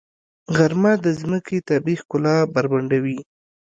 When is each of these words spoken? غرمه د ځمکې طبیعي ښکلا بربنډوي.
غرمه 0.55 0.93
د 1.05 1.07
ځمکې 1.19 1.57
طبیعي 1.69 1.99
ښکلا 2.01 2.35
بربنډوي. 2.53 3.19